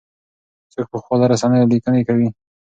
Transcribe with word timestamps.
څوک 0.73 0.85
په 0.91 0.97
خواله 1.03 1.25
رسنیو 1.33 1.71
لیکنې 1.73 2.01
کوي؟ 2.07 2.29